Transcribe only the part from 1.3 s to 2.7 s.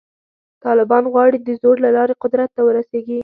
د زور له لارې قدرت ته